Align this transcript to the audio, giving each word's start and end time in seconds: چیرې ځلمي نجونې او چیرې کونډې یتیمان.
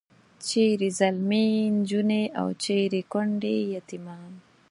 چیرې 0.47 0.89
ځلمي 0.99 1.47
نجونې 1.75 2.23
او 2.39 2.47
چیرې 2.63 3.01
کونډې 3.11 3.55
یتیمان. 3.75 4.31